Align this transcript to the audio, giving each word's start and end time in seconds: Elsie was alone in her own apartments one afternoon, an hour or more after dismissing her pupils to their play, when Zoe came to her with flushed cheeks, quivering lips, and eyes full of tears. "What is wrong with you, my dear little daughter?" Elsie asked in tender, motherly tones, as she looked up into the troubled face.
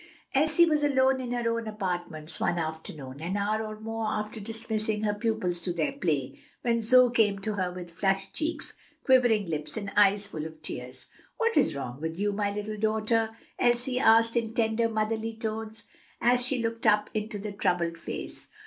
Elsie 0.33 0.65
was 0.65 0.81
alone 0.83 1.21
in 1.21 1.31
her 1.31 1.47
own 1.55 1.67
apartments 1.67 2.39
one 2.39 2.57
afternoon, 2.57 3.21
an 3.21 3.37
hour 3.37 3.63
or 3.63 3.79
more 3.79 4.07
after 4.07 4.39
dismissing 4.39 5.03
her 5.03 5.13
pupils 5.13 5.61
to 5.61 5.71
their 5.71 5.91
play, 5.91 6.39
when 6.63 6.81
Zoe 6.81 7.13
came 7.13 7.37
to 7.41 7.53
her 7.53 7.71
with 7.71 7.91
flushed 7.91 8.33
cheeks, 8.33 8.73
quivering 9.03 9.45
lips, 9.47 9.77
and 9.77 9.91
eyes 9.95 10.25
full 10.25 10.47
of 10.47 10.59
tears. 10.63 11.05
"What 11.37 11.55
is 11.55 11.75
wrong 11.75 12.01
with 12.01 12.17
you, 12.17 12.31
my 12.31 12.51
dear 12.51 12.63
little 12.63 12.79
daughter?" 12.99 13.29
Elsie 13.59 13.99
asked 13.99 14.35
in 14.35 14.55
tender, 14.55 14.89
motherly 14.89 15.35
tones, 15.35 15.83
as 16.19 16.43
she 16.43 16.63
looked 16.63 16.87
up 16.87 17.11
into 17.13 17.37
the 17.37 17.51
troubled 17.51 17.99
face. 17.99 18.47